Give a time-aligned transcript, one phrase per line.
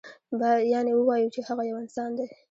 [0.73, 2.27] یعنې ووایو چې هغه یو انسان دی.